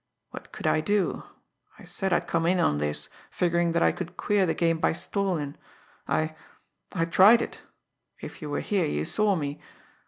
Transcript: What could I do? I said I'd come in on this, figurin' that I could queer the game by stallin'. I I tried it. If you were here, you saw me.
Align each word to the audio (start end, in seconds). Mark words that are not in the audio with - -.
What 0.31 0.51
could 0.51 0.65
I 0.65 0.81
do? 0.81 1.21
I 1.77 1.83
said 1.83 2.11
I'd 2.11 2.25
come 2.25 2.47
in 2.47 2.59
on 2.59 2.79
this, 2.79 3.07
figurin' 3.29 3.71
that 3.73 3.83
I 3.83 3.91
could 3.91 4.17
queer 4.17 4.47
the 4.47 4.55
game 4.55 4.79
by 4.79 4.93
stallin'. 4.93 5.57
I 6.07 6.33
I 6.91 7.05
tried 7.05 7.43
it. 7.43 7.61
If 8.19 8.41
you 8.41 8.49
were 8.49 8.61
here, 8.61 8.87
you 8.87 9.05
saw 9.05 9.35
me. 9.35 9.61